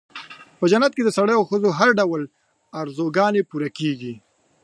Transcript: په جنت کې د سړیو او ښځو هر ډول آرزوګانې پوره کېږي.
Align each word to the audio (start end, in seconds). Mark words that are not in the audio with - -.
په 0.59 0.65
جنت 0.71 0.91
کې 0.95 1.03
د 1.05 1.09
سړیو 1.17 1.39
او 1.39 1.47
ښځو 1.49 1.69
هر 1.79 1.89
ډول 1.99 2.21
آرزوګانې 2.81 3.41
پوره 3.49 3.69
کېږي. 3.77 4.13